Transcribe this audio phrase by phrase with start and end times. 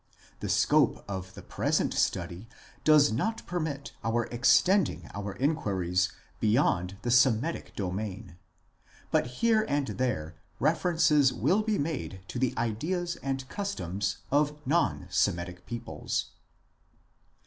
[0.39, 2.47] The scope of the present study
[2.83, 8.35] does not permit of our ex tending our inquiries beyond the Semitic domain,
[9.11, 15.05] but here and there references will be made to the ideas and customs of non
[15.11, 16.31] Semitic peoples.